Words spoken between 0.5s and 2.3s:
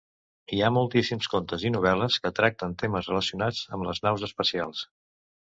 Hi ha moltíssims contes i novel·les